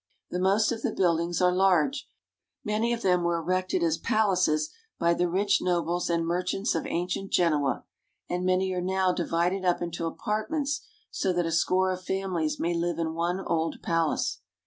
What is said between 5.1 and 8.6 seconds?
the rich nobles and merchants of ancient Genoa, and